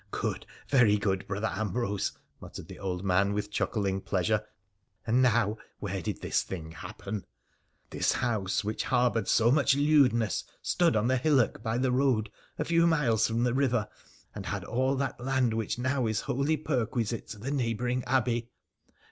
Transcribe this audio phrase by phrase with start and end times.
[0.09, 4.43] '_'Good, very good, Brother Ambrose,' muttered the old man with chuckling pleasure.'
[5.05, 7.19] And now, where did this thing happen?
[7.21, 7.23] ■'
[7.91, 12.65] This house which harboured so much leiodness stood on the hillock by the road a
[12.65, 13.87] few miles from the river,
[14.33, 17.43] and had all that land which now is holy perquisite to FHRA THE niCENICIAN 32S
[17.43, 18.49] the neighbouring abbey."